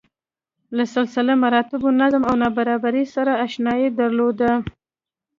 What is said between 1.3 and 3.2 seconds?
مراتبو، نظم او نابرابرۍ